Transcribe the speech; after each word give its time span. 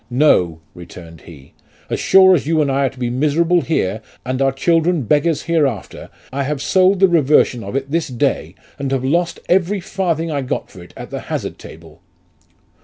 'No,' 0.29 0.61
returned 0.73 1.21
he,' 1.27 1.53
as 1.91 1.99
sure 1.99 2.33
as 2.33 2.47
you 2.47 2.59
and 2.59 2.71
I 2.71 2.85
are 2.87 2.89
to 2.89 2.97
be 2.97 3.11
miserable 3.11 3.61
here, 3.61 4.01
and 4.25 4.41
our 4.41 4.51
children 4.51 5.03
beggars 5.03 5.43
hereafter, 5.43 6.09
I 6.33 6.41
have 6.41 6.59
sold 6.59 6.99
the 6.99 7.07
reversion 7.07 7.63
of 7.63 7.75
it 7.75 7.91
this 7.91 8.07
day, 8.07 8.55
and 8.79 8.91
have 8.91 9.05
lost 9.05 9.39
every 9.47 9.79
farthing 9.79 10.31
I 10.31 10.41
got 10.41 10.71
for 10.71 10.81
it 10.81 10.95
at 10.97 11.11
the 11.11 11.19
hazard 11.29 11.59
table.' 11.59 12.01